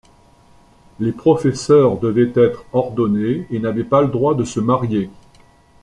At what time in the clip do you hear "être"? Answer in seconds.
2.35-2.65